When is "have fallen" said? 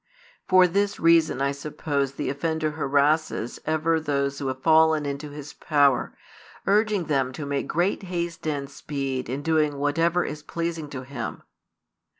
4.47-5.05